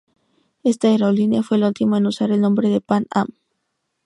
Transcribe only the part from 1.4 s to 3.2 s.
fue la ultima en usar el nombre de Pan